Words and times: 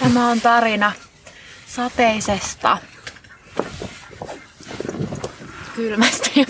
Tämä 0.00 0.28
on 0.28 0.40
tarina 0.40 0.92
sateisesta, 1.66 2.78
kylmästä 5.76 6.30
ja 6.36 6.46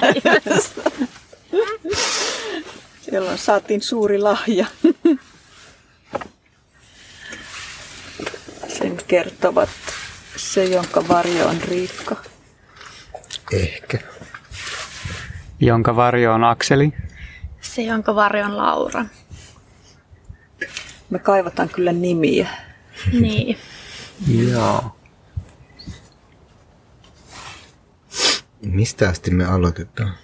päivästä. 0.00 0.90
Siellä 3.00 3.36
saatiin 3.36 3.82
suuri 3.82 4.18
lahja. 4.18 4.66
Sen 8.68 8.96
kertovat 9.06 9.68
se, 10.36 10.64
jonka 10.64 11.08
varjo 11.08 11.46
on 11.46 11.60
Riikka. 11.62 12.16
Ehkä. 13.52 13.98
Jonka 15.60 15.96
varjo 15.96 16.32
on 16.32 16.44
Akseli. 16.44 16.92
Se, 17.60 17.82
jonka 17.82 18.14
varjo 18.14 18.44
on 18.44 18.56
Laura. 18.56 19.04
Me 21.10 21.18
kaivataan 21.18 21.68
kyllä 21.68 21.92
nimiä. 21.92 22.48
Niin. 23.12 23.56
Joo. 24.50 24.84
Mistä 28.62 29.08
asti 29.08 29.30
me 29.30 29.44
aloitetaan? 29.44 30.14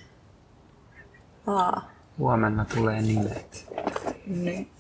Aa, 1.46 1.90
Huomenna 2.18 2.64
tulee 2.64 3.02
nimet. 3.02 3.66
niin. 4.26 4.70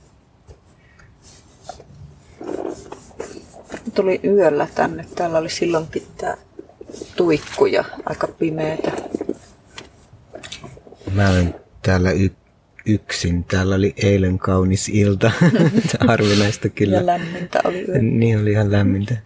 Tuli 3.94 4.20
yöllä 4.24 4.68
tänne. 4.74 5.06
Täällä 5.14 5.38
oli 5.38 5.50
silloinkin 5.50 6.06
tää 6.16 6.36
tuikku 7.16 7.66
ja 7.66 7.84
aika 8.06 8.26
pimeetä. 8.28 8.92
Mä 11.12 11.28
olen 11.30 11.54
täällä 11.82 12.10
y- 12.10 12.43
yksin. 12.86 13.44
Täällä 13.44 13.74
oli 13.74 13.94
eilen 13.96 14.38
kaunis 14.38 14.88
ilta. 14.88 15.30
Harvinaista 16.08 16.68
kyllä. 16.68 16.96
Ja 16.96 17.06
lämmintä 17.06 17.60
oli 17.64 17.84
yö. 17.88 17.98
Niin 17.98 18.38
oli 18.38 18.50
ihan 18.50 18.72
lämmintä. 18.72 19.16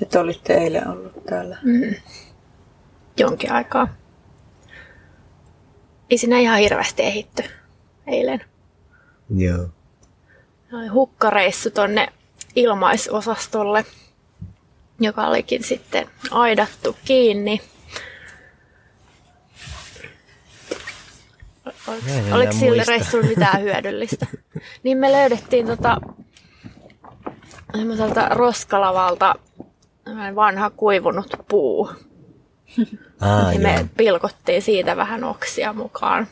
Ja 0.00 0.06
te 0.06 0.18
olitte 0.18 0.54
eilen 0.54 0.88
ollut 0.88 1.26
täällä. 1.26 1.58
Jonkin 3.18 3.52
aikaa. 3.52 3.88
Ei 6.10 6.18
siinä 6.18 6.38
ihan 6.38 6.58
hirveästi 6.58 7.02
ehitty 7.02 7.42
eilen. 8.06 8.40
Joo. 9.36 9.68
Oli 10.72 10.86
hukkareissu 10.86 11.70
tonne 11.70 12.08
ilmaisosastolle, 12.56 13.84
joka 15.00 15.26
olikin 15.26 15.64
sitten 15.64 16.06
aidattu 16.30 16.96
kiinni. 17.04 17.60
Oliko, 21.88 22.06
en 22.08 22.32
oliko 22.32 22.52
sillä 22.52 22.84
reissulla 22.88 23.26
mitään 23.26 23.62
hyödyllistä? 23.62 24.26
niin 24.82 24.98
me 24.98 25.12
löydettiin 25.12 25.66
tota, 25.66 25.96
semmoiselta 27.76 28.28
roskalavalta 28.28 29.34
vanha 30.34 30.70
kuivunut 30.70 31.34
puu. 31.48 31.90
Ja 33.20 33.52
joo. 33.52 33.62
me 33.62 33.88
pilkottiin 33.96 34.62
siitä 34.62 34.96
vähän 34.96 35.24
oksia 35.24 35.72
mukaan. 35.72 36.26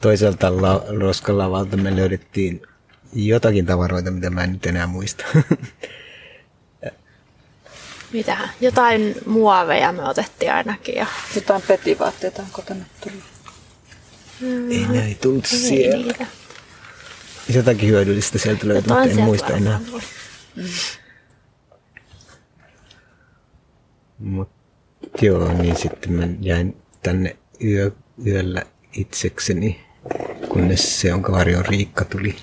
Toiselta 0.00 0.62
la- 0.62 0.84
roskalavalta 1.00 1.76
me 1.76 1.96
löydettiin 1.96 2.62
jotakin 3.12 3.66
tavaroita, 3.66 4.10
mitä 4.10 4.30
mä 4.30 4.44
en 4.44 4.52
nyt 4.52 4.66
enää 4.66 4.86
muista. 4.86 5.24
Mitähän? 8.12 8.48
Jotain 8.60 9.14
muoveja 9.26 9.92
me 9.92 10.08
otettiin 10.08 10.52
ainakin. 10.52 10.94
Ja 10.94 11.06
Jotain 11.34 11.62
petivaatteita 11.62 12.42
onko 12.42 12.62
tänne 12.62 12.84
tullut? 13.00 13.31
Ei 14.70 15.00
ei 15.00 15.14
tullut 15.14 15.44
ei 15.52 15.58
siellä. 15.58 16.06
niitä. 16.06 16.26
Jotakin 17.54 17.88
hyödyllistä 17.88 18.38
sieltä 18.38 18.68
löytyi, 18.68 18.88
mutta 18.88 19.02
en 19.02 19.08
sieltä 19.08 19.24
muista 19.24 19.52
enää. 19.52 19.80
tuli. 19.90 20.02
Mut, 24.18 24.48
joo, 25.22 25.52
niin 25.52 25.76
sitten 25.76 26.12
mä 26.12 26.28
jäin 26.40 26.76
tänne 27.02 27.36
yö, 27.64 27.90
yöllä 28.26 28.62
itsekseni, 28.92 29.80
kunnes 30.48 31.00
se, 31.00 31.08
jonka 31.08 31.32
varjon 31.32 31.64
Riikka 31.66 32.04
tuli. 32.04 32.36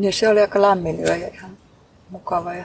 Ja 0.00 0.12
se 0.12 0.28
oli 0.28 0.40
aika 0.40 0.62
lämmin 0.62 1.00
yö 1.00 1.16
ja 1.16 1.28
ihan 1.28 1.58
mukava. 2.10 2.54
Ja... 2.54 2.64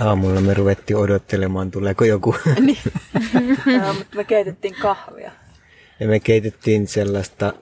Aamulla 0.00 0.40
me 0.40 0.54
ruvettiin 0.54 0.96
odottelemaan, 0.96 1.70
tuleeko 1.70 2.04
joku. 2.04 2.36
niin. 2.60 2.78
ja, 3.86 3.92
mutta 3.92 4.16
me 4.16 4.24
keitettiin 4.24 4.74
kahvia. 4.82 5.30
ja 6.00 6.08
me 6.08 6.20
keitettiin 6.20 6.88
sellaista... 6.88 7.52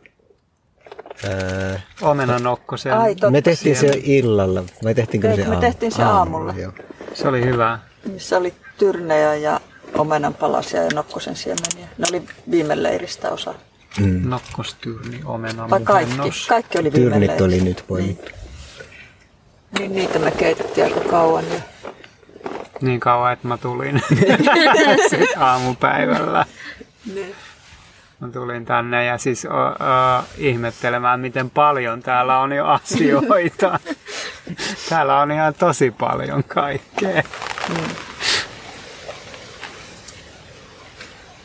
Ää, 1.28 1.80
Omenanokkosen. 2.02 2.92
Ai, 2.92 3.14
totta. 3.14 3.30
me 3.30 3.42
tehtiin 3.42 3.76
se 3.76 3.90
illalla. 4.02 4.64
Me 4.84 4.94
tehtiinkö 4.94 5.28
Teit- 5.28 5.36
se 5.36 5.48
me 5.48 5.54
aamu- 5.56 5.60
tehtiin 5.60 5.92
se 5.92 6.02
aamulla. 6.02 6.54
joo. 6.58 6.72
Se 7.14 7.28
oli 7.28 7.44
hyvä. 7.44 7.78
missä 8.12 8.36
oli 8.38 8.54
tyrnejä 8.78 9.34
ja 9.34 9.60
omenan 9.94 10.34
palasia 10.34 10.82
ja 10.82 10.88
nokkosen 10.94 11.36
siemeniä. 11.36 11.88
Ne 11.98 12.04
oli 12.10 12.22
viime 12.50 12.82
leiristä 12.82 13.30
osa. 13.30 13.54
Mm. 14.00 14.28
Nokkostyyni, 14.28 15.20
omena, 15.24 15.70
Vai 15.70 15.80
kaikki? 15.80 16.14
Kaikki 16.48 16.78
oli 16.78 16.92
viime 16.92 17.04
Tyrnit 17.10 17.20
leiristä. 17.28 17.44
oli 17.44 17.60
nyt 17.60 17.84
poimittu. 17.88 18.30
Niin 19.78 19.92
niitä 19.94 20.18
me 20.18 20.30
keitettiin 20.30 20.84
aika 20.86 21.00
kauan. 21.00 21.44
Ja... 21.48 21.60
Niin 22.80 23.00
kauan, 23.00 23.32
että 23.32 23.48
mä 23.48 23.58
tulin 23.58 24.02
Sitten 25.10 25.38
aamupäivällä. 25.38 26.46
Mä 28.20 28.28
tulin 28.32 28.64
tänne 28.64 29.04
ja 29.04 29.18
siis 29.18 29.44
o, 29.44 29.48
o, 29.48 30.24
ihmettelemään, 30.38 31.20
miten 31.20 31.50
paljon 31.50 32.02
täällä 32.02 32.38
on 32.38 32.52
jo 32.52 32.66
asioita. 32.66 33.80
täällä 34.88 35.20
on 35.20 35.30
ihan 35.30 35.54
tosi 35.54 35.90
paljon 35.90 36.44
kaikkea. 36.44 37.22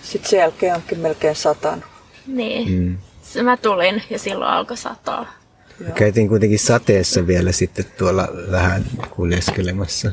Sitten 0.02 0.30
sen 0.30 0.40
jälkeen 0.40 0.76
onkin 0.76 1.00
melkein 1.00 1.36
satanut. 1.36 1.86
Niin. 2.28 2.72
Mm. 3.36 3.44
Mä 3.44 3.58
tulin 3.58 4.04
ja 4.10 4.20
silloin 4.20 4.52
alkoi 4.52 4.78
sataa. 4.78 5.26
Käytiin 5.96 6.30
kuitenkin 6.30 6.60
sateessa 6.60 7.28
vielä 7.28 7.52
sitten 7.52 7.86
tuolla 7.98 8.28
vähän 8.52 8.86
kuljeskelemassa. 9.10 10.12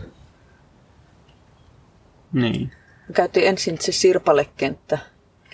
Niin. 2.33 2.73
Me 3.09 3.15
käytiin 3.15 3.47
ensin 3.47 3.79
se 3.81 3.93
sirpalekenttä 3.93 4.99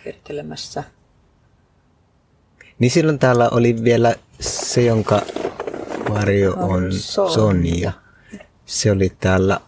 kiertelemässä. 0.03 0.85
Niin 2.79 2.91
silloin 2.91 3.19
täällä 3.19 3.49
oli 3.49 3.85
vielä 3.85 4.15
se, 4.41 4.83
jonka 4.83 5.23
varjo 6.11 6.53
On 6.53 6.63
on 6.85 6.93
Sonja. 6.93 7.33
Sonja. 7.35 7.93
Se 8.67 8.91
oli 8.91 9.13
täällä, 9.21 9.61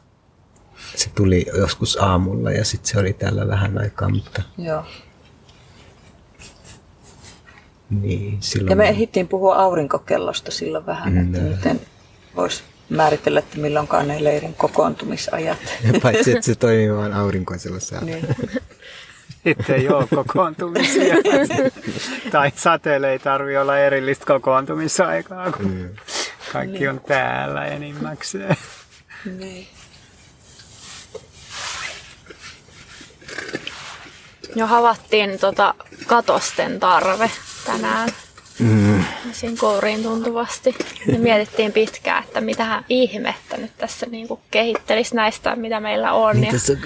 se 0.97 1.11
tuli 1.15 1.47
joskus 1.59 1.97
aamulla 2.01 2.51
ja 2.51 2.65
sitten 2.65 2.91
se 2.93 2.99
oli 2.99 3.13
täällä 3.13 3.49
vähän 3.49 3.79
aikaa, 3.79 4.09
mutta 4.09 4.43
Joo. 4.59 4.85
niin 7.91 8.37
silloin... 8.41 8.71
Ja 8.71 8.77
me 8.77 8.89
ehdittiin 8.89 9.29
puhua 9.29 9.57
aurinkokellosta 9.57 10.51
silloin 10.51 10.87
vähän, 10.87 11.13
Mm, 11.13 11.21
että 11.35 11.39
joo. 11.39 11.57
miten 11.57 11.81
voisi 12.37 12.63
määritellä, 12.89 13.39
että 13.39 13.59
milloinkaan 13.59 14.09
ne 14.09 14.25
leirin 14.25 14.55
kokoontumisajat. 14.55 15.59
Paitsi, 16.03 16.31
että 16.33 16.47
se 16.47 16.55
toimii 16.55 16.97
vain 16.97 17.13
aurinkoisella 17.13 17.81
säällä. 17.81 18.07
niin. 18.11 18.29
Sitten 19.45 19.77
ei 19.77 19.89
ole 19.89 20.07
kokoontumisia. 20.15 21.15
tai 22.33 22.53
sateelle 22.57 23.13
ei 23.13 23.19
tarvi 23.19 23.57
olla 23.57 23.79
erillistä 23.79 24.25
kokoontumisaikaa, 24.27 25.53
kun 25.53 25.67
Mm. 25.71 25.89
kaikki 26.53 26.89
on 26.89 27.01
täällä 27.01 27.65
enimmäkseen. 27.67 28.57
niin. 29.39 29.67
Jo 34.55 34.67
havattiin 34.67 35.39
tota 35.39 35.75
katosten 36.07 36.81
tarve 36.81 37.31
tänään. 37.67 38.09
Mm. 38.59 39.05
Siinä 39.33 39.57
kouriin 39.61 40.03
tuntuvasti. 40.03 40.75
Me 41.07 41.19
mietittiin 41.19 41.73
pitkään, 41.73 42.25
että 42.25 42.41
mitähän 42.41 42.85
ihmettä 42.89 43.57
nyt 43.57 43.71
tässä 43.79 44.07
niinku 44.07 44.41
kehittelisi 44.51 45.15
näistä, 45.15 45.57
mitä 45.57 45.81
meillä 45.81 46.13
on. 46.13 46.37
Niin 46.37 46.47
ja 46.47 46.53
tässä 46.53 46.73
on 46.73 46.79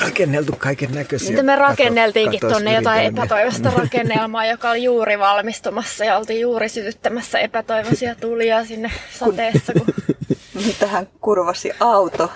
rakenneltu 0.00 0.52
kaiken 0.58 0.92
näköisiä. 0.92 1.26
Sitten 1.26 1.46
me 1.46 1.56
rakenneltiinkin 1.56 2.40
tuonne 2.40 2.74
jotain 2.74 3.06
epätoivoista 3.06 3.70
rakennelmaa, 3.80 4.46
joka 4.46 4.70
oli 4.70 4.84
juuri 4.84 5.18
valmistumassa 5.18 6.04
ja 6.04 6.18
oltiin 6.18 6.40
juuri 6.40 6.68
sytyttämässä 6.68 7.38
epätoivoisia 7.38 8.14
tulia 8.14 8.64
sinne 8.64 8.92
sateessa. 9.18 9.72
Kun... 9.72 9.86
Niin 10.54 10.76
tähän 10.78 11.08
kurvasi 11.20 11.72
auto, 11.80 12.32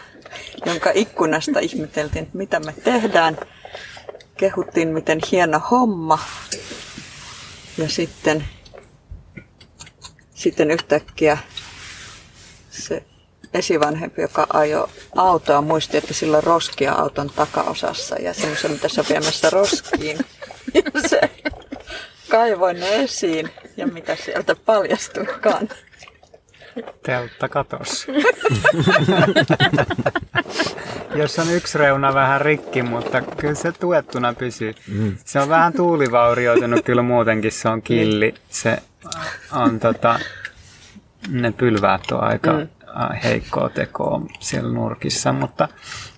jonka 0.66 0.90
ikkunasta 0.94 1.60
ihmeteltiin, 1.60 2.22
että 2.22 2.38
mitä 2.38 2.60
me 2.60 2.74
tehdään. 2.84 3.36
Kehuttiin, 4.36 4.88
miten 4.88 5.18
hieno 5.32 5.60
homma. 5.70 6.18
Ja 7.78 7.88
sitten, 7.88 8.44
sitten 10.44 10.70
yhtäkkiä 10.70 11.38
se 12.70 13.02
esivanhempi, 13.54 14.22
joka 14.22 14.46
ajoi 14.52 14.88
autoa, 15.16 15.60
muisti, 15.60 15.96
että 15.96 16.14
sillä 16.14 16.36
on 16.36 16.44
roskia 16.44 16.92
auton 16.92 17.30
takaosassa 17.36 18.16
ja 18.16 18.34
semmoisen, 18.34 18.70
mitä 18.70 18.88
se 18.88 19.00
on 19.00 19.06
viemässä 19.08 19.50
roskiin. 19.50 20.18
Ja 20.74 20.82
se 21.10 21.20
kaivoi 22.28 22.74
ne 22.74 22.94
esiin 22.94 23.50
ja 23.76 23.86
mitä 23.86 24.16
sieltä 24.16 24.54
paljastuikaan. 24.54 25.68
Teltta 27.02 27.48
katos. 27.48 28.06
Jos 31.14 31.38
on 31.38 31.50
yksi 31.50 31.78
reuna 31.78 32.14
vähän 32.14 32.40
rikki, 32.40 32.82
mutta 32.82 33.20
kyllä 33.20 33.54
se 33.54 33.72
tuettuna 33.72 34.34
pysyy. 34.34 34.74
Mm. 34.88 35.16
Se 35.24 35.40
on 35.40 35.48
vähän 35.48 35.72
tuulivaurioitunut 35.72 36.84
kyllä 36.84 37.02
muutenkin, 37.02 37.52
se 37.52 37.68
on 37.68 37.82
killi. 37.82 38.34
Se 38.48 38.78
on 39.52 39.80
tota, 39.80 40.18
ne 41.28 41.52
pylväät 41.52 42.10
on 42.12 42.24
aika 42.24 42.52
mm. 42.52 42.68
heikkoa 43.24 43.68
tekoa 43.68 44.20
siellä 44.40 44.72
nurkissa, 44.72 45.32
mutta, 45.32 45.68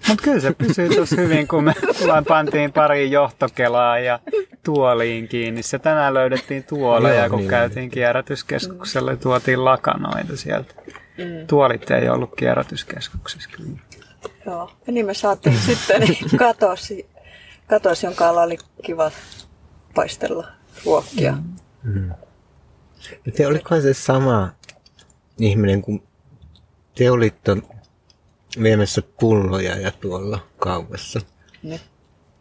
mutta 0.09 0.25
kyllä 0.25 0.41
se 0.41 0.55
pysyy 0.55 0.89
tuossa 0.89 1.17
hyvin, 1.17 1.49
kun 1.49 1.65
me 1.65 1.75
pantiin 2.29 2.73
pari 2.73 3.11
johtokelaa 3.11 3.99
ja 3.99 4.19
tuoliin 4.65 5.29
kiinni. 5.29 5.63
Se 5.63 5.79
tänään 5.79 6.15
löydettiin 6.15 6.65
tuoleja, 6.65 7.21
Joo, 7.21 7.31
kun 7.31 7.39
niin, 7.39 7.51
käytiin 7.51 7.81
niin. 7.81 7.91
kierrätyskeskukselle 7.91 9.11
ja 9.11 9.17
tuotiin 9.17 9.65
lakanoita 9.65 10.37
sieltä. 10.37 10.75
Mm. 11.19 11.47
Tuolit 11.47 11.91
ei 11.91 12.09
ollut 12.09 12.31
kierrätyskeskuksessa 12.37 13.49
kyllä. 13.53 13.79
Joo, 14.47 14.71
ja 14.87 14.93
niin 14.93 15.07
me 15.07 15.15
saatiin 15.15 15.59
sitten 15.67 16.01
niin 16.01 16.39
katosi, 16.39 17.09
katosi, 17.67 18.07
jonka 18.07 18.29
alla 18.29 18.43
oli 18.43 18.59
kiva 18.83 19.11
paistella 19.95 20.49
ruokkia. 20.85 21.33
Mm. 21.33 22.01
Mm. 22.01 22.11
Te 23.37 23.47
olikohan 23.47 23.83
se 23.83 23.95
sama 23.95 24.51
ihminen, 25.41 25.83
kun 25.83 26.03
te 26.95 27.11
olitte 27.11 27.57
viemässä 28.63 29.03
pulloja 29.21 29.77
ja 29.77 29.91
tuolla 29.91 30.47
kaupassa. 30.59 31.21
Ne. 31.63 31.81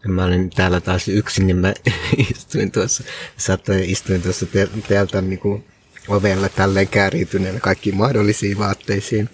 Ja 0.04 0.10
mä 0.10 0.26
olin 0.26 0.50
täällä 0.50 0.82
taas 0.82 1.08
yksin, 1.08 1.48
niin 1.48 1.58
mä 1.58 1.74
istuin 2.32 2.72
tuossa, 2.72 3.04
satoi 3.38 3.92
istuin 3.92 4.22
tuossa 4.22 4.46
te- 4.46 4.70
teiltä 4.88 5.22
niin 5.22 5.40
kuin 5.40 5.66
ovella 6.08 6.50
tälleen 6.50 6.88
kääriytyneenä 6.88 7.60
kaikkiin 7.60 7.96
mahdollisiin 7.96 8.58
vaatteisiin. 8.58 9.30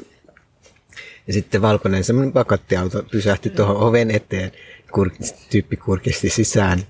Ja 1.28 1.34
sitten 1.34 1.62
valkoinen 1.62 2.04
semmoinen 2.04 2.34
pakattiauto 2.34 3.04
pysähtyi 3.12 3.52
tuohon 3.52 3.78
oven 3.78 4.12
eteen, 4.12 4.52
kur- 4.92 5.36
tyyppi 5.50 5.78
kurkisti 5.78 6.30
sisään 6.30 6.84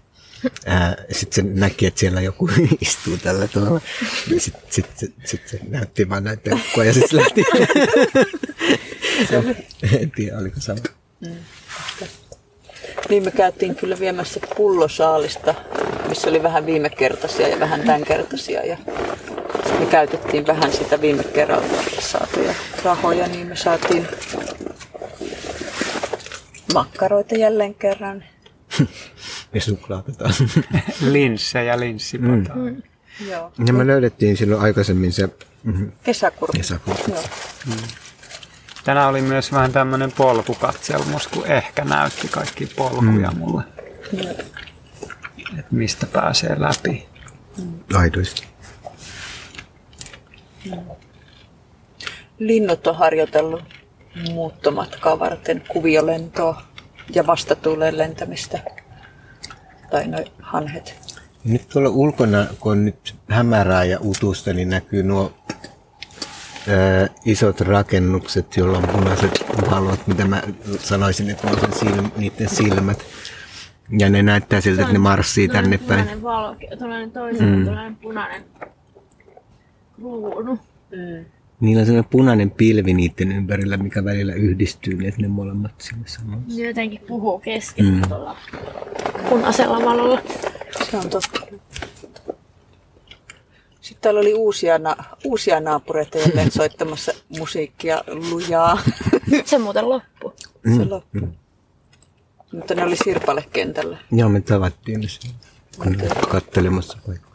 sitten 1.11 1.45
se 1.45 1.59
näki, 1.59 1.85
että 1.85 1.99
siellä 1.99 2.21
joku 2.21 2.49
istuu 2.81 3.17
tällä 3.17 3.47
tavalla. 3.47 3.81
Sitten 4.37 4.63
sit, 4.69 4.85
sit, 4.95 5.13
sit 5.25 5.47
se 5.47 5.59
näytti 5.69 6.09
vaan 6.09 6.23
näitä 6.23 6.43
peukkoja 6.43 6.87
ja 6.87 6.93
sitten 6.93 7.09
se 7.09 7.15
lähti. 7.17 7.43
en 10.01 10.11
tiedä, 10.11 10.37
oliko 10.37 10.59
sama. 10.59 10.79
Mm. 11.19 11.35
Niin 13.09 13.23
me 13.23 13.31
käytiin 13.31 13.75
kyllä 13.75 13.99
viemässä 13.99 14.39
pullosaalista, 14.57 15.55
missä 16.09 16.29
oli 16.29 16.43
vähän 16.43 16.65
viime 16.65 16.89
kertaisia 16.89 17.47
ja 17.47 17.59
vähän 17.59 17.81
tämänkertaisia. 17.81 18.65
Ja 18.65 18.77
me 19.79 19.85
käytettiin 19.85 20.47
vähän 20.47 20.71
sitä 20.73 21.01
viime 21.01 21.23
kerralta 21.23 21.75
saatuja 21.99 22.53
rahoja, 22.83 23.27
niin 23.27 23.47
me 23.47 23.55
saatiin 23.55 24.07
makkaroita 26.73 27.35
jälleen 27.35 27.75
kerran 27.75 28.23
ja 29.53 29.61
suklaata 29.61 30.11
taas. 30.11 30.43
Linssejä, 31.01 31.79
linssipataa. 31.79 32.55
Mm. 32.55 32.61
Mm. 32.61 32.81
Joo. 33.29 33.51
Ja 33.65 33.73
me 33.73 33.87
löydettiin 33.87 34.37
silloin 34.37 34.61
aikaisemmin 34.61 35.13
se 35.13 35.29
kesäkurkku. 36.03 36.57
kesäkurkku. 36.57 37.11
Joo. 37.11 37.23
Mm. 37.65 37.73
Tänään 38.83 39.09
oli 39.09 39.21
myös 39.21 39.51
vähän 39.51 39.71
tämmöinen 39.71 40.11
polkukatselmus, 40.11 41.27
kun 41.27 41.47
ehkä 41.47 41.85
näytti 41.85 42.27
kaikki 42.27 42.65
polkuja 42.65 43.31
mm. 43.31 43.37
mulle. 43.37 43.63
Mm. 44.11 44.29
Että 45.59 45.75
mistä 45.75 46.05
pääsee 46.05 46.55
läpi. 46.59 47.07
Mm. 47.57 47.79
Aidoista. 47.93 48.43
Mm. 50.65 50.81
Linnut 52.39 52.87
on 52.87 52.95
harjoitellut 52.95 53.63
muuttomatkaa 54.31 55.19
varten 55.19 55.63
kuviolentoa 55.67 56.61
ja 57.13 57.27
vastatuuleen 57.27 57.97
lentämistä. 57.97 58.59
Tai 59.91 60.07
noin 60.07 60.25
hanhet. 60.39 60.95
Nyt 61.43 61.69
tuolla 61.69 61.89
ulkona, 61.89 62.45
kun 62.59 62.71
on 62.71 62.85
nyt 62.85 63.15
hämärää 63.29 63.83
ja 63.83 63.97
utusta, 64.01 64.53
niin 64.53 64.69
näkyy 64.69 65.03
nuo 65.03 65.33
ää, 66.67 67.07
isot 67.25 67.61
rakennukset, 67.61 68.57
joilla 68.57 68.77
on 68.77 68.87
punaiset 68.87 69.45
valot, 69.71 70.07
mitä 70.07 70.25
mä 70.25 70.41
sanoisin, 70.79 71.29
että 71.29 71.47
on 71.47 71.59
sen 71.59 71.73
silm, 71.73 72.11
niiden 72.17 72.49
silmät. 72.49 73.05
Ja 73.99 74.09
ne 74.09 74.23
näyttää 74.23 74.61
siltä, 74.61 74.81
että 74.81 74.93
ne 74.93 74.99
marssii 74.99 75.47
tänne 75.47 75.77
päin. 75.77 76.23
Valo, 76.23 76.55
tuollainen 76.79 77.11
toisella, 77.11 77.55
mm. 77.57 77.63
tuollainen 77.63 77.95
punainen 77.95 78.43
kruunu. 79.95 80.59
Mm. 80.91 81.25
Niillä 81.61 81.79
on 81.79 81.85
sellainen 81.85 82.09
punainen 82.09 82.51
pilvi 82.51 82.93
niiden 82.93 83.31
ympärillä, 83.31 83.77
mikä 83.77 84.05
välillä 84.05 84.33
yhdistyy, 84.33 84.95
niin 84.97 85.09
että 85.09 85.21
ne 85.21 85.27
molemmat 85.27 85.81
sinne 85.81 86.07
samaan. 86.07 86.43
Ne 86.57 86.67
jotenkin 86.67 87.01
puhuu 87.07 87.39
kesken 87.39 87.85
mm. 87.85 88.01
tuolla 88.07 88.37
punaisella 89.29 89.85
valolla. 89.85 90.21
Se 90.89 90.97
on 90.97 91.09
totta. 91.09 91.41
Sitten 93.81 94.01
täällä 94.01 94.19
oli 94.19 94.33
uusia, 94.33 94.77
na- 94.79 94.95
uusia 95.25 95.59
naapureita 95.59 96.17
jälleen 96.17 96.51
soittamassa 96.61 97.11
musiikkia 97.29 98.03
lujaa. 98.31 98.81
Se 99.45 99.57
muuten 99.57 99.89
loppu. 99.89 100.33
Mm. 100.63 100.77
Se 100.77 100.85
loppu. 100.85 101.19
Mm. 101.19 101.31
Mutta 102.53 102.75
ne 102.75 102.83
oli 102.83 102.95
Sirpale-kentällä. 102.95 103.97
Joo, 104.11 104.29
me 104.29 104.41
tavattiin 104.41 105.01
ne 105.01 105.07
kun 105.77 105.97
kattelemassa 106.29 106.97
paikkaa. 107.07 107.30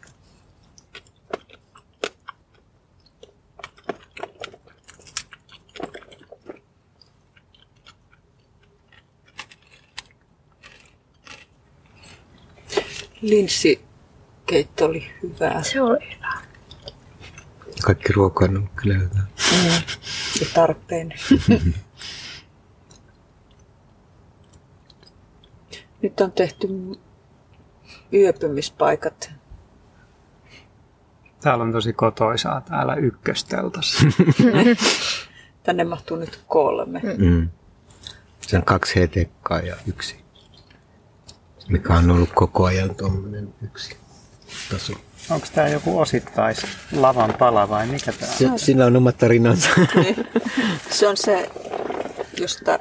Linssikeitto 13.29 14.85
oli 14.85 15.11
hyvää. 15.23 15.63
Se 15.63 15.83
oli 15.83 16.17
hyvä. 16.17 16.33
Kaikki 17.83 18.13
ruoka 18.13 18.45
on 18.45 18.71
kyllä 18.77 18.95
hyvä. 18.95 19.21
Mm. 19.53 19.69
Ja 20.41 20.47
tarpeen. 20.55 21.15
Nyt 26.03 26.21
on 26.21 26.33
tehty 26.33 26.69
yöpymispaikat. 28.13 29.31
Täällä 31.41 31.65
on 31.65 31.73
tosi 31.73 31.93
kotoisaa 31.93 32.61
täällä 32.61 32.95
ykkösteltassa. 32.95 34.07
Tänne 35.63 35.85
mahtuu 35.85 36.17
nyt 36.17 36.41
kolme. 36.49 37.01
Mm. 37.19 37.49
Se 38.41 38.57
on 38.57 38.65
kaksi 38.65 39.01
hetekkaa 39.01 39.61
ja 39.61 39.77
yksi 39.87 40.26
mikä 41.69 41.95
on 41.95 42.11
ollut 42.11 42.33
koko 42.35 42.65
ajan 42.65 42.95
tuommoinen 42.95 43.55
yksi 43.63 43.97
taso. 44.71 44.93
Onko 45.31 45.47
tämä 45.55 45.69
joku 45.69 45.99
osittais 45.99 46.67
lavan 46.93 47.35
pala 47.39 47.69
vai 47.69 47.87
mikä 47.87 48.13
tämä 48.13 48.33
on? 48.33 48.39
Se, 48.39 48.65
sillä 48.65 48.87
on 48.87 48.97
omat 48.97 49.19
tarinansa. 49.19 49.69
Niin. 49.95 50.27
se 50.91 51.09
on 51.09 51.17
se, 51.17 51.51
josta 52.41 52.79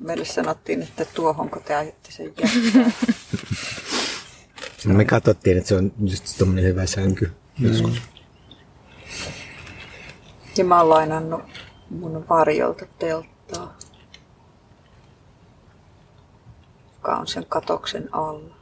meille 0.00 0.24
sanottiin, 0.24 0.82
että 0.82 1.04
tuohonko 1.04 1.60
te 1.60 1.74
aiotte 1.74 2.12
sen 2.12 2.26
jättää. 2.26 2.92
Me 4.84 5.04
katsottiin, 5.04 5.58
että 5.58 5.68
se 5.68 5.74
on 5.74 5.92
just 6.04 6.38
tuommoinen 6.38 6.64
hyvä 6.64 6.86
sänky 6.86 7.32
mm. 7.58 7.94
Ja 10.56 10.64
mä 10.64 10.78
oon 10.78 10.88
lainannut 10.90 11.42
mun 11.90 12.24
varjolta 12.28 12.86
telttaa. 12.98 13.78
Joka 17.00 17.16
on 17.16 17.26
sen 17.26 17.46
katoksen 17.48 18.08
alla. 18.12 18.54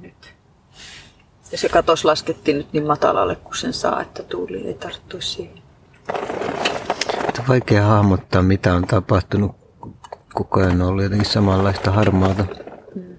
Nyt. 0.00 0.34
Ja 1.52 1.58
se 1.58 1.68
katos 1.68 2.04
laskettiin 2.04 2.56
nyt 2.56 2.72
niin 2.72 2.86
matalalle 2.86 3.36
kuin 3.36 3.56
sen 3.56 3.72
saa, 3.72 4.02
että 4.02 4.22
tuuli 4.22 4.66
ei 4.66 4.74
tarttuisi 4.74 5.28
siihen. 5.28 5.62
On 7.38 7.44
vaikea 7.48 7.86
hahmottaa, 7.86 8.42
mitä 8.42 8.74
on 8.74 8.86
tapahtunut. 8.86 9.56
Koko 10.34 10.60
ajan 10.60 10.82
on 10.82 10.88
ollut 10.88 11.02
jotenkin 11.02 11.30
samanlaista 11.30 11.90
harmaata. 11.90 12.46
Mm. 12.94 13.16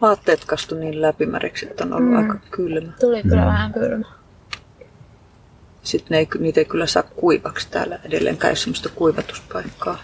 Vaatteet 0.00 0.44
kastu 0.44 0.74
niin 0.74 1.02
läpimäreksi, 1.02 1.66
että 1.66 1.84
on 1.84 1.92
ollut 1.92 2.10
mm. 2.10 2.16
aika 2.16 2.38
kylmä. 2.50 2.92
Tuli 3.00 3.22
kyllä 3.22 3.42
mm. 3.42 3.46
vähän 3.46 3.72
kylmä. 3.72 4.06
Sitten 5.82 6.06
ne 6.10 6.18
ei, 6.18 6.28
niitä 6.38 6.60
ei 6.60 6.64
kyllä 6.64 6.86
saa 6.86 7.02
kuivaksi 7.02 7.68
täällä 7.70 7.98
edelleenkään, 8.04 8.50
ei 8.50 8.56
sellaista 8.56 8.88
kuivatuspaikkaa. 8.88 9.98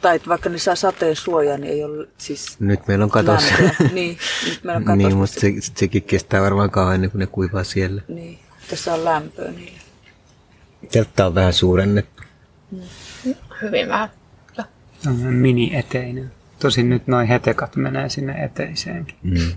Tai 0.00 0.16
että 0.16 0.28
vaikka 0.28 0.48
ne 0.48 0.58
saa 0.58 0.74
sateen 0.74 1.16
suojaa, 1.16 1.58
niin 1.58 1.72
ei 1.72 1.84
ole 1.84 2.08
siis 2.18 2.60
Nyt 2.60 2.86
meillä 2.88 3.04
on 3.04 3.10
katos. 3.10 3.44
niin, 3.92 4.18
nyt 4.48 4.64
meillä 4.64 4.76
on 4.78 4.84
katos. 4.84 4.98
niin, 4.98 5.16
mutta 5.16 5.40
se, 5.40 5.52
sekin 5.60 6.02
kestää 6.02 6.42
varmaan 6.42 6.70
kauan 6.70 6.94
ennen 6.94 7.10
kuin 7.10 7.18
ne 7.20 7.26
kuivaa 7.26 7.64
siellä. 7.64 8.02
Niin, 8.08 8.38
tässä 8.70 8.94
on 8.94 9.04
lämpöä 9.04 9.50
niille. 9.50 9.78
Teltta 10.92 11.26
on 11.26 11.34
vähän 11.34 11.52
suurennettu. 11.52 12.22
Hyvin 13.62 13.88
vähän. 13.88 14.08
Mini-eteinen. 15.30 16.30
Tosin 16.58 16.88
nyt 16.88 17.06
noin 17.06 17.28
hetekat 17.28 17.76
menee 17.76 18.08
sinne 18.08 18.44
eteiseenkin. 18.44 19.16
Mm. 19.22 19.52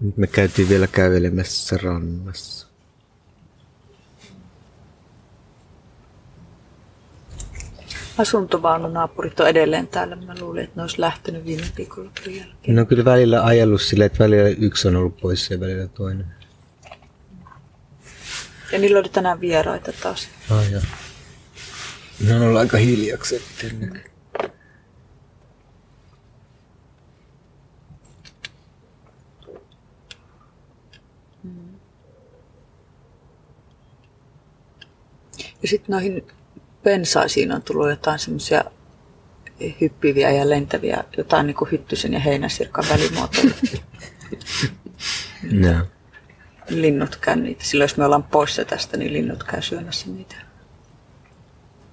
Nyt 0.00 0.16
me 0.16 0.26
käytiin 0.26 0.68
vielä 0.68 0.86
kävelemässä 0.86 1.76
rannassa. 1.82 2.68
Asuntovaununaapurit 8.18 9.40
on 9.40 9.48
edelleen 9.48 9.88
täällä. 9.88 10.16
Mä 10.16 10.34
luulin, 10.40 10.64
että 10.64 10.76
ne 10.76 10.82
olisi 10.82 11.00
lähtenyt 11.00 11.44
viime 11.44 11.66
viikolla 11.76 12.10
jälkeen. 12.26 12.74
Ne 12.74 12.80
on 12.80 12.86
kyllä 12.86 13.04
välillä 13.04 13.44
ajellut 13.44 13.82
silleen, 13.82 14.06
että 14.06 14.24
välillä 14.24 14.48
yksi 14.48 14.88
on 14.88 14.96
ollut 14.96 15.16
poissa 15.16 15.54
ja 15.54 15.60
välillä 15.60 15.86
toinen. 15.86 16.26
Ja 18.72 18.78
niillä 18.78 18.98
oli 18.98 19.08
tänään 19.08 19.40
vieraita 19.40 19.92
taas. 20.02 20.28
Ah, 20.50 20.72
joo. 20.72 20.82
Ne 22.26 22.36
on 22.36 22.42
ollut 22.42 22.60
aika 22.60 22.76
hiljaksi. 22.76 23.42
Mm. 31.42 31.78
Ja 35.62 35.68
sitten 35.68 35.92
noihin 35.92 36.26
pensaisiin 36.84 37.52
on 37.52 37.62
tullut 37.62 37.90
jotain 37.90 38.18
semmoisia 38.18 38.64
hyppiviä 39.80 40.30
ja 40.30 40.50
lentäviä, 40.50 41.04
jotain 41.16 41.46
niin 41.46 41.56
kuin 41.56 41.70
hyttysen 41.70 42.12
ja 42.12 42.20
heinäsirkan 42.20 42.84
välimuotoja. 42.90 43.54
no. 45.64 45.86
Linnut 46.68 47.16
käy 47.16 47.36
niitä. 47.36 47.64
Silloin 47.64 47.88
jos 47.88 47.96
me 47.96 48.04
ollaan 48.04 48.22
poissa 48.22 48.64
tästä, 48.64 48.96
niin 48.96 49.12
linnut 49.12 49.44
käy 49.44 49.62
syömässä 49.62 50.06
niitä. 50.10 50.36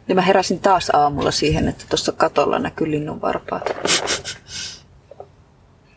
Ja 0.07 0.15
mä 0.15 0.21
heräsin 0.21 0.59
taas 0.59 0.89
aamulla 0.89 1.31
siihen, 1.31 1.67
että 1.67 1.85
tuossa 1.89 2.11
katolla 2.11 2.59
näkyy 2.59 2.91
linnun 2.91 3.21
varpaat. 3.21 3.69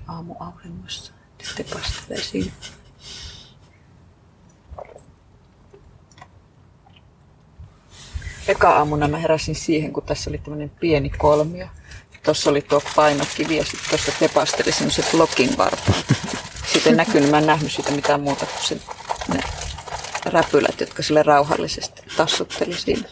Aamu 0.07 0.35
auringossa. 0.41 1.13
Sitten 1.43 1.67
pastelee 1.73 2.23
siinä. 2.23 2.53
Eka 8.49 8.71
aamuna 8.71 9.09
mä 9.09 9.19
heräsin 9.19 9.55
siihen, 9.55 9.93
kun 9.93 10.03
tässä 10.03 10.31
oli 10.31 10.39
tämmöinen 10.39 10.71
pieni 10.71 11.11
kolmio. 11.11 11.67
Tuossa 12.23 12.51
oli 12.51 12.63
tuo 12.63 12.83
painokivi 12.97 13.57
ja 13.57 13.65
sitten 13.65 13.89
tuossa 13.91 14.13
tepasteli 14.19 14.73
semmoiset 14.73 15.15
lokin 15.15 15.59
varpaat. 15.59 16.05
Sitten 16.73 16.97
näkynyt, 16.97 17.31
mä 17.31 17.39
en 17.39 17.47
nähnyt 17.47 17.73
sitä 17.73 17.91
mitään 17.91 18.21
muuta 18.21 18.47
kuin 18.47 18.65
se, 18.65 18.79
ne 19.35 19.41
räpylät, 20.27 20.81
jotka 20.81 21.03
sille 21.03 21.23
rauhallisesti 21.23 22.03
tassutteli 22.17 22.75
siinä. 22.75 23.09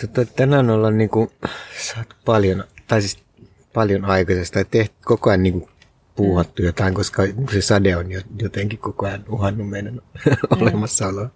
Tota, 0.00 0.24
tänään 0.24 0.70
ollaan 0.70 0.98
niinku, 0.98 1.32
saatu 1.94 2.16
paljon, 2.24 2.64
tai 2.86 3.02
siis 3.02 3.18
paljon 3.72 4.04
aikaisesta, 4.04 4.58
ja 4.58 4.64
koko 5.04 5.30
ajan 5.30 5.42
niinku 5.42 5.68
puuhattu 6.16 6.62
jotain, 6.62 6.94
koska 6.94 7.22
se 7.52 7.62
sade 7.62 7.96
on 7.96 8.06
jotenkin 8.42 8.78
koko 8.78 9.06
ajan 9.06 9.24
uhannut 9.28 9.68
meidän 9.68 9.94
mm. 9.94 10.00
olemassaoloa. 10.60 11.30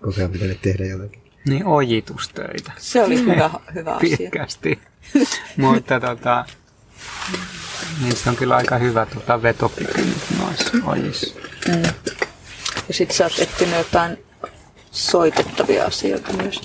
Koko 0.00 0.14
ajan 0.16 0.30
pitää 0.30 0.48
tehdä 0.62 0.84
jotakin. 0.86 1.22
Niin 1.48 1.66
ojitustöitä. 1.66 2.72
Se 2.78 3.02
oli 3.02 3.20
hyvä, 3.20 3.50
hyvä 3.74 3.94
asia. 3.94 4.16
Pitkästi. 4.16 4.78
Mutta 5.56 6.00
tota, 6.00 6.44
niin 8.00 8.16
se 8.16 8.30
on 8.30 8.36
kyllä 8.36 8.56
aika 8.56 8.78
hyvä 8.78 9.06
tota 9.06 9.42
vetokyky 9.42 10.04
noissa 10.38 10.72
ojissa. 10.86 11.40
Mm. 11.68 11.82
Ja 12.88 12.94
sitten 12.94 13.16
sä 13.16 13.24
oot 13.24 13.38
etsinyt 13.38 13.78
jotain 13.78 14.18
soitettavia 14.90 15.84
asioita 15.84 16.32
myös. 16.32 16.60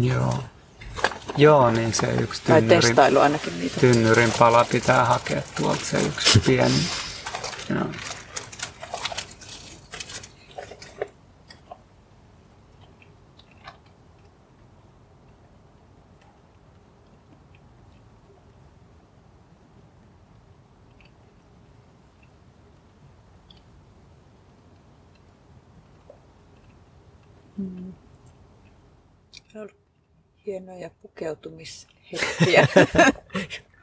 Joo. 0.00 0.44
Joo, 1.40 1.70
niin 1.70 1.94
se 1.94 2.06
yksi 2.06 2.42
tynnyrin, 2.42 2.68
tai 2.68 2.80
testailu 2.80 3.18
ainakin 3.18 3.58
niitä. 3.58 3.80
tynnyrin 3.80 4.32
pala 4.38 4.66
pitää 4.72 5.04
hakea 5.04 5.42
tuolta 5.56 5.84
se 5.84 5.98
yksi 6.00 6.40
pieni. 6.40 6.74
Joo. 7.74 7.86
Hienoja 30.50 30.90
pukeutumishetkiä, 31.02 32.68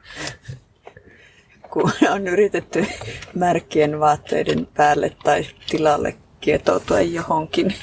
kun 1.72 1.92
on 2.10 2.28
yritetty 2.28 2.86
märkien 3.34 4.00
vaatteiden 4.00 4.68
päälle 4.74 5.16
tai 5.24 5.46
tilalle 5.70 6.16
kietoutua 6.40 7.00
johonkin. 7.00 7.74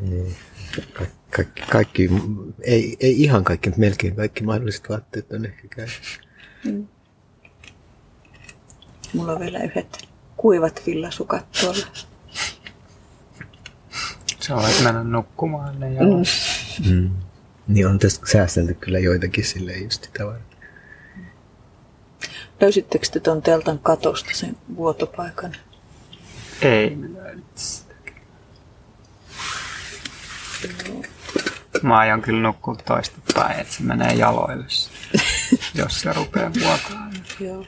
Niin. 0.00 0.36
Ka- 0.92 1.06
kaikki, 1.30 1.62
kaikki, 1.70 2.10
ei, 2.62 2.96
ei 3.00 3.22
ihan 3.22 3.44
kaikki, 3.44 3.68
mutta 3.70 3.80
melkein 3.80 4.16
kaikki 4.16 4.44
mahdolliset 4.44 4.88
vaatteet 4.88 5.32
on 5.32 5.44
ehkä 5.46 5.68
käy. 5.68 5.86
Mm. 6.64 6.88
Mulla 9.14 9.32
on 9.32 9.40
vielä 9.40 9.58
yhdet 9.58 10.08
kuivat 10.36 10.82
villasukat 10.86 11.46
tuolla. 11.60 11.86
Sä 14.40 14.56
olet 14.56 14.84
mennä 14.84 15.04
nukkumaan 15.04 15.80
ne 15.80 15.92
jo. 15.92 16.02
Mm. 16.02 16.90
Mm. 16.90 17.10
Niin 17.70 17.86
on 17.86 17.98
tästä 17.98 18.26
säästelty 18.30 18.74
kyllä 18.74 18.98
joitakin 18.98 19.44
sille 19.44 19.72
just 19.72 20.04
sitä 20.04 20.26
varten. 20.26 20.58
Löysittekö 22.60 23.06
te 23.12 23.20
tuon 23.20 23.42
teltan 23.42 23.78
katosta 23.78 24.30
sen 24.32 24.56
vuotopaikan? 24.76 25.56
Ei 26.62 26.96
me 26.96 27.08
löydetty 27.14 27.90
Mä 31.82 31.98
aion 31.98 32.22
kyllä 32.22 32.42
nukkua 32.42 32.76
toistepäin, 32.76 33.60
että 33.60 33.74
se 33.74 33.82
menee 33.82 34.12
jaloille, 34.12 34.66
jos 35.74 36.00
se 36.00 36.12
rupeaa 36.12 36.50
vuotaan. 36.60 37.12
Joo. 37.40 37.66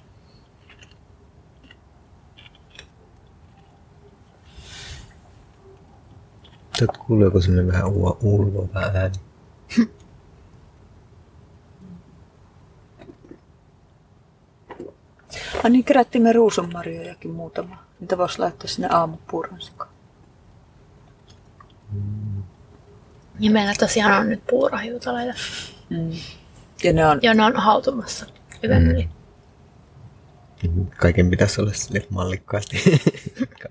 Tätä 6.79 6.93
kuuleeko 7.07 7.41
sinne 7.41 7.67
vähän 7.67 7.87
ulvoa 8.23 8.69
ääni? 8.75 9.32
Ai 15.65 15.71
niin, 15.71 15.85
kerättiin 15.85 16.23
me 16.23 16.33
ruusunmarjojakin 16.33 17.31
muutama. 17.31 17.85
Niitä 18.01 18.19
voisi 18.19 18.39
laittaa 18.39 18.69
sinne 18.69 18.89
aamupuuron 18.91 19.61
sekaan. 19.61 19.91
Ja 23.41 23.51
meillä 23.51 23.75
tosiaan 23.79 24.21
on 24.21 24.29
nyt 24.29 24.47
puurahiutaleita. 24.51 25.35
Mm. 25.91 26.11
Ja 26.83 26.93
ne 26.93 27.07
on... 27.07 27.19
Ja 27.23 27.35
ne 27.35 27.45
on 27.45 27.57
hautumassa 27.57 28.27
yön 28.65 28.83
mm. 28.83 29.09
Kaiken 30.97 31.31
pitäisi 31.31 31.61
olla 31.61 31.73
sille 31.73 32.07
mallikkaasti. 32.11 32.83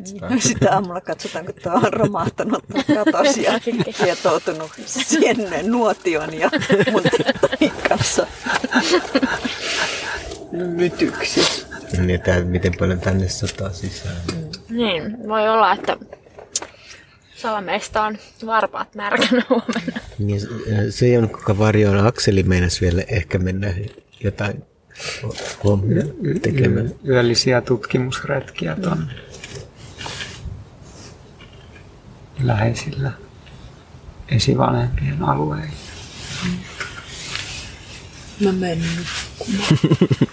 Sitä 0.39 0.73
aamulla 0.73 1.01
katsotaan, 1.01 1.45
kun 1.45 1.55
tuo 1.63 1.71
on 1.71 1.93
romahtanut 1.93 2.63
katos 2.95 3.37
ja 3.37 3.59
kietoutunut 4.03 4.71
sinne 4.85 5.63
nuotion 5.63 6.33
ja 6.33 6.49
mun 6.91 7.03
kanssa 7.89 8.27
mytyksi. 10.51 11.65
Niin, 11.97 12.09
että 12.09 12.39
miten 12.43 12.73
paljon 12.79 12.99
tänne 12.99 13.29
sataa 13.29 13.69
sisään. 13.69 14.15
Mm. 14.33 14.77
Niin, 14.77 15.17
voi 15.27 15.49
olla, 15.49 15.73
että 15.73 15.97
Salameista 17.35 18.03
on 18.03 18.17
varpaat 18.45 18.95
märkänä 18.95 19.43
huomenna. 19.49 19.99
Niin, 20.19 20.41
se 20.89 21.05
ei 21.05 21.17
ole 21.17 21.27
kuka 21.27 21.57
varjoon. 21.57 22.07
Akseli 22.07 22.43
meinasi 22.43 22.81
vielä 22.81 23.03
ehkä 23.07 23.37
mennä 23.37 23.73
jotain 24.23 24.63
hommia 25.63 26.03
tekemään. 26.41 26.91
Yöllisiä 27.07 27.61
tutkimusretkiä 27.61 28.75
tuonne 28.75 29.13
läheisillä 32.43 33.11
esivanhempien 34.29 35.23
alueilla. 35.23 35.73
Mä 38.39 38.51
menen 38.51 38.83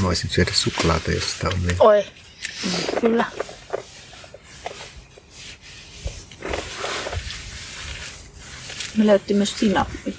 Mä 0.00 0.06
voisin 0.06 0.30
syödä 0.30 0.50
suklaata, 0.54 1.10
jos 1.10 1.32
sitä 1.32 1.48
on 1.48 1.66
niin. 1.66 1.76
Oi, 1.80 2.06
kyllä. 3.00 3.24
Me 8.96 9.06
löyttiin 9.06 9.36
myös 9.36 9.58
sinappi. 9.58 10.16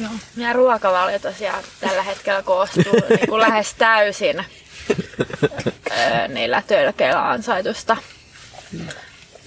Joo. 0.00 0.10
Meidän 0.36 0.54
ruokavalio 0.54 1.18
tosiaan 1.18 1.64
tällä 1.80 2.02
hetkellä 2.02 2.42
koostuu 2.42 2.92
niin 3.08 3.28
kuin 3.28 3.40
lähes 3.40 3.74
täysin 3.74 4.44
niillä 6.28 6.62
tölkeillä 6.66 7.30
ansaitusta 7.30 7.96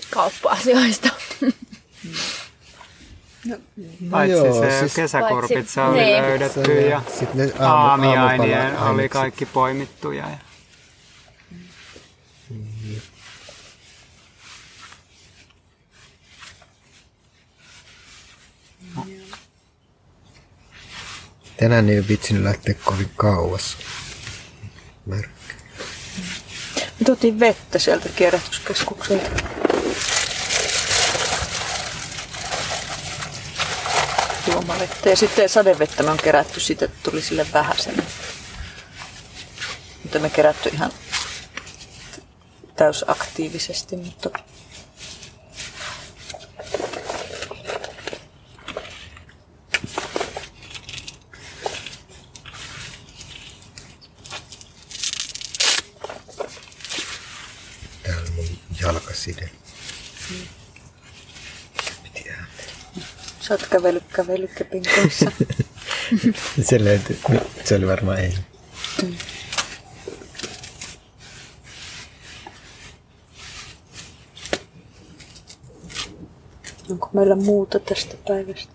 kauppa-asioista. 0.10 1.10
No, 3.46 3.58
Paitsi 4.12 4.38
joo, 4.38 4.62
se 4.62 4.80
siis, 4.80 4.94
kesäkurpitsa 4.94 5.82
paitsi, 5.82 6.00
oli 6.00 6.12
niin. 6.12 6.24
löydetty 6.24 6.90
ja 6.90 7.02
aamiainien 7.60 8.80
oli 8.80 9.10
kaikki 9.10 9.46
poimittuja. 9.46 10.30
Ja... 10.30 10.38
Tänään 21.58 21.90
ei 21.90 22.00
ole 22.00 22.08
vitsinyt 22.08 22.44
lähteä 22.44 22.76
kovin 22.84 23.12
kauas. 23.16 23.78
Märkä. 25.06 25.30
Me 27.00 27.06
tuotiin 27.06 27.40
vettä 27.40 27.80
sieltä 27.80 28.10
kierrätyskeskukselta. 28.16 29.55
Juomavettä. 34.56 35.10
Ja 35.10 35.16
sitten 35.16 35.50
sadevettä 35.50 36.04
me 36.04 36.12
on 36.12 36.18
kerätty, 36.18 36.60
siitä 36.60 36.88
tuli 37.04 37.22
sille 37.22 37.48
vähäsen. 37.54 38.04
Mutta 40.04 40.20
me 40.20 40.30
kerätty 40.30 40.70
ihan 40.70 40.92
täysaktiivisesti, 42.76 43.98
mutta 43.98 44.30
side. 59.26 59.50
Sä 60.28 60.34
oot 60.34 60.65
kävellyt 63.70 64.04
kävelykepin 64.14 64.84
kanssa. 64.96 65.32
se 66.70 66.84
löytyi. 66.84 67.20
Se 67.64 67.76
oli 67.76 67.88
varmaan 67.88 68.20
ei. 68.20 68.38
Mm. 69.04 69.16
Onko 76.90 77.10
meillä 77.14 77.36
muuta 77.36 77.80
tästä 77.80 78.16
päivästä? 78.28 78.74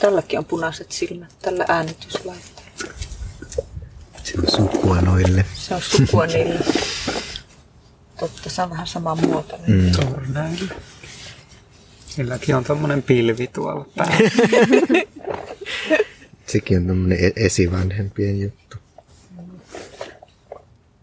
Tälläkin 0.00 0.38
on 0.38 0.44
punaiset 0.44 0.92
silmät, 0.92 1.34
tällä 1.42 1.64
äänityslaitteella. 1.68 2.92
Se 4.24 4.62
on 4.62 4.77
sukua 4.88 5.00
noille. 5.00 5.44
Se 5.54 5.74
on 5.74 5.82
sukua 5.82 6.26
niille. 6.26 6.60
Totta, 8.20 8.50
se 8.50 8.62
on 8.62 8.70
vähän 8.70 8.86
sama 8.86 9.14
muoto. 9.14 9.58
Mm. 9.66 9.92
Torneille. 9.92 10.74
Silläkin 12.06 12.56
on 12.56 12.64
tommonen 12.64 13.02
pilvi 13.02 13.46
tuolla 13.46 13.86
päällä. 13.96 14.16
Sekin 16.46 16.78
on 16.78 16.86
tommonen 16.86 17.18
e- 17.20 17.32
esivanhempien 17.36 18.40
juttu. 18.40 18.76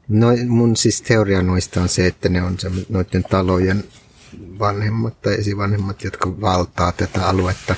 No, 0.08 0.27
mun 0.48 0.75
siis 0.75 1.01
teoria 1.01 1.42
noista 1.42 1.82
on 1.82 1.89
se, 1.89 2.08
että 2.08 2.30
ne 2.30 2.42
on 2.42 2.60
se, 2.60 2.72
noiden 2.89 3.24
talojen 3.24 3.84
vanhemmat 4.60 5.22
tai 5.22 5.34
esivanhemmat, 5.34 6.04
jotka 6.04 6.41
valtaa 6.41 6.91
tätä 6.91 7.28
aluetta 7.28 7.76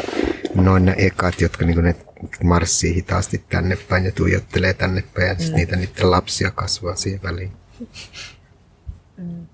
noin 0.56 0.86
ne 0.86 0.96
ekat, 0.98 1.41
jotka 1.41 1.65
niin 1.65 1.84
ne 1.84 1.96
marssii 2.43 2.95
hitaasti 2.95 3.43
tänne 3.49 3.75
päin 3.75 4.06
ja 4.06 4.12
tuijottelee 4.12 4.73
tänne 4.73 5.03
päin 5.13 5.27
ja 5.27 5.34
mm. 5.34 5.56
niitä 5.56 5.75
niiden 5.75 6.12
lapsia 6.12 6.51
kasvaa 6.51 6.95
siihen 6.95 7.23
väliin. 7.23 7.51
Mm. 9.17 9.47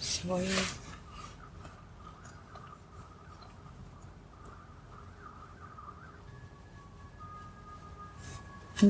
Se 0.00 0.28
voi 0.28 0.40
olla. 0.40 0.82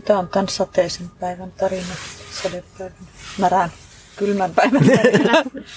Tämä 0.04 0.18
on 0.18 0.28
tämän 0.28 0.48
sateisen 0.48 1.08
päivän 1.20 1.52
tarina, 1.52 1.94
sadepäivän, 2.42 3.08
märän, 3.38 3.72
kylmän 4.16 4.54
päivän 4.54 4.82
tarina. 4.84 5.42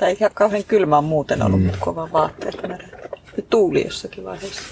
Tai 0.00 0.08
ei 0.08 0.30
kauhean 0.34 0.64
kylmä 0.64 0.98
on 0.98 1.04
muuten 1.04 1.42
ollut, 1.42 1.60
mm. 1.60 1.66
mutta 1.66 1.80
kova 1.80 2.12
vaatteet 2.12 2.62
merellä. 2.62 2.89
Tuuli 3.50 3.84
jossakin 3.84 4.24
vaiheessa. 4.24 4.62